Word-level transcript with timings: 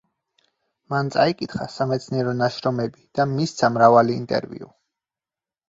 მან 0.93 1.11
წაიკითხა 1.15 1.67
სამეცნიერო 1.73 2.35
ნაშრომები 2.41 3.05
და 3.21 3.29
მისცა 3.37 3.73
მრავალი 3.79 4.19
ინტერვიუ. 4.25 4.75